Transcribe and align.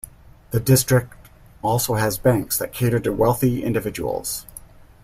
The 0.49 0.59
district 0.59 1.13
also 1.61 1.93
has 1.93 2.17
banks 2.17 2.57
that 2.57 2.73
cater 2.73 2.99
to 3.01 3.13
wealthy 3.13 3.63
individuals. 3.63 4.47